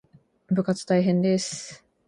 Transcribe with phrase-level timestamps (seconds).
[0.47, 1.85] 部活大変です